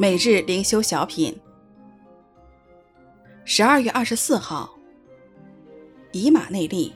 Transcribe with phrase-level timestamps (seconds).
[0.00, 1.36] 每日灵修小品，
[3.44, 4.72] 十二月二十四号，
[6.12, 6.92] 以马内利。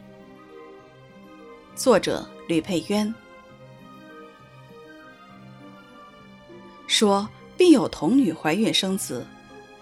[1.74, 3.12] 作者吕佩渊
[6.86, 7.28] 说
[7.58, 9.26] ：“必有童女怀孕生子，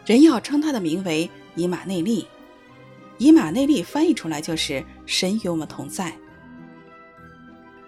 [0.07, 2.27] 人要称她的名为以马内利。
[3.19, 6.17] 以马内利翻译出来就是神与我们同在。”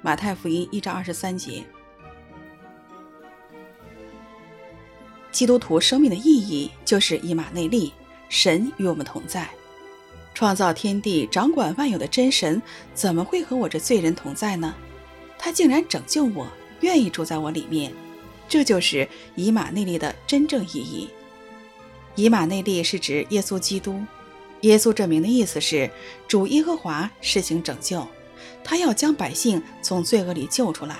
[0.03, 1.65] 马太福音一章二十三节。
[5.33, 7.93] 基督徒生命的意义就是以马内利，
[8.29, 9.49] 神与我们同在。
[10.35, 12.61] 创造天地、掌管万有的真神，
[12.95, 14.75] 怎么会和我这罪人同在呢？
[15.39, 16.47] 他竟然拯救我，
[16.81, 17.93] 愿意住在我里面，
[18.49, 21.09] 这就是以马内利的真正意义。
[22.15, 24.01] 以马内利是指耶稣基督。
[24.61, 25.91] 耶稣这名的意思是
[26.29, 28.07] 主耶和华施行拯救，
[28.63, 30.97] 他要将百姓从罪恶里救出来。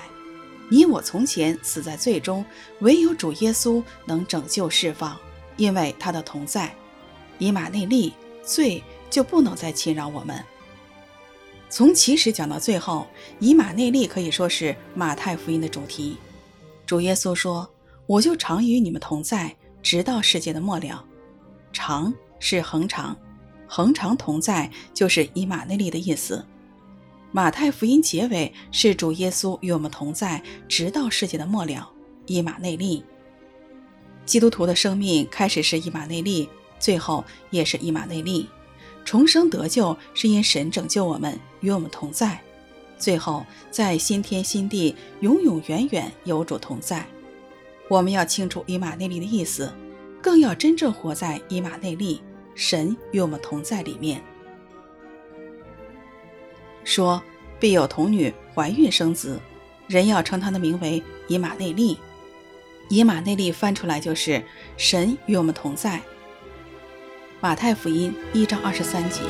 [0.69, 2.43] 你我从前死在罪中，
[2.79, 5.17] 唯有主耶稣能拯救释放，
[5.57, 6.75] 因为他的同在，
[7.37, 10.43] 以马内利，罪就不能再侵扰我们。
[11.69, 13.07] 从起始讲到最后，
[13.39, 16.17] 以马内利可以说是马太福音的主题。
[16.85, 17.69] 主耶稣说
[18.05, 21.03] ：“我就常与你们同在，直到世界的末了。”
[21.73, 23.17] 常是恒常，
[23.67, 26.45] 恒常同在就是以马内利的意思。
[27.35, 31.91] 马太福音结尾是主耶稣与我们同在，直到世界的末了。
[32.27, 33.03] 以马内利，
[34.23, 38.47] 基督徒的生命开始是以马内利，最后也是以马内利。
[39.03, 42.39] 重生得救是因神拯救我们，与我们同在，
[42.99, 47.03] 最后在新天新地永永远远有主同在。
[47.89, 49.73] 我们要清楚以马内利的意思，
[50.21, 52.21] 更要真正活在以马内利，
[52.53, 54.23] 神与我们同在里面。
[56.93, 57.19] 说
[57.59, 59.39] 必有童女怀孕生子，
[59.87, 61.97] 人要称她的名为以马内利。
[62.87, 64.43] 以马内利翻出来就是
[64.77, 65.99] 神与我们同在。
[67.41, 69.21] 马太福音一章二十三节。